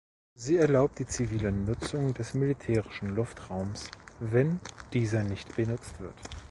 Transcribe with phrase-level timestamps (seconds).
[0.33, 4.59] Sie erlaubt die zivile Nutzung des militärischen Luftraums, wenn
[4.93, 6.17] dieser nicht benutzt wird.